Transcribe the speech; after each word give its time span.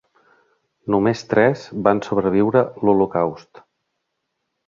Només 0.93 1.19
tres 1.33 1.65
van 1.87 2.01
sobreviure 2.07 2.65
l'holocaust. 2.85 3.65